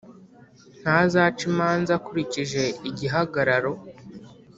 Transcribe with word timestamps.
Ntazaca 0.81 1.41
imanza 1.49 1.91
akurikije 1.99 2.61
igihagararo, 2.89 3.71